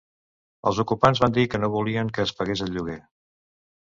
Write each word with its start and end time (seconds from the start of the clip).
Els 0.69 0.79
ocupants 0.83 1.19
van 1.25 1.35
dir 1.35 1.43
que 1.51 1.59
no 1.63 1.69
volien 1.75 2.11
que 2.15 2.25
es 2.25 2.35
pagués 2.39 2.65
el 2.69 2.75
lloguer. 2.79 2.99